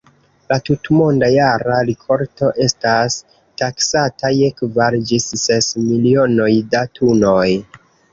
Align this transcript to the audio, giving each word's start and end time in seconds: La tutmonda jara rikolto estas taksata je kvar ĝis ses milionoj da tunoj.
La 0.51 0.55
tutmonda 0.67 1.27
jara 1.33 1.75
rikolto 1.89 2.49
estas 2.65 3.17
taksata 3.63 4.31
je 4.37 4.49
kvar 4.63 4.97
ĝis 5.11 5.29
ses 5.43 5.69
milionoj 5.91 6.49
da 6.73 6.83
tunoj. 6.97 7.47